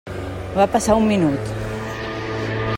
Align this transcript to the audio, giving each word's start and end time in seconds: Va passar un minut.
Va 0.55 0.65
passar 0.77 0.95
un 1.01 1.05
minut. 1.11 1.53